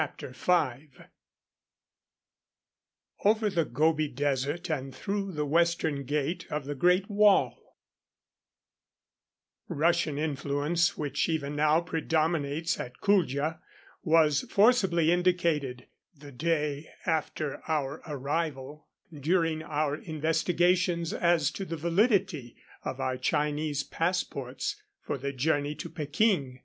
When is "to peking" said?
25.75-26.59